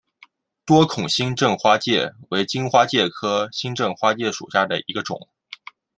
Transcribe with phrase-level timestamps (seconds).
[0.65, 5.29] 多孔新正花介为荆花介科新正花介属下的一个种。